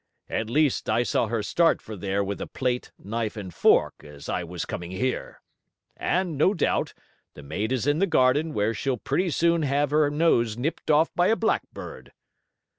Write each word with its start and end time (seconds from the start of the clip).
"At 0.31 0.49
least 0.49 0.89
I 0.89 1.03
saw 1.03 1.27
her 1.27 1.43
start 1.43 1.79
for 1.79 1.95
there 1.95 2.23
with 2.23 2.41
a 2.41 2.47
plate, 2.47 2.91
knife 2.97 3.37
and 3.37 3.53
fork 3.53 4.03
as 4.03 4.27
I 4.29 4.43
was 4.43 4.65
coming 4.65 4.89
here. 4.89 5.43
And, 5.95 6.39
no 6.39 6.55
doubt, 6.55 6.95
the 7.35 7.43
maid 7.43 7.71
is 7.71 7.85
in 7.85 7.99
the 7.99 8.07
garden, 8.07 8.51
where 8.55 8.73
she'll 8.73 8.97
pretty 8.97 9.29
soon 9.29 9.61
have 9.61 9.91
her 9.91 10.09
nose 10.09 10.57
nipped 10.57 10.89
off 10.89 11.13
by 11.13 11.27
a 11.27 11.35
blackbird." 11.35 12.13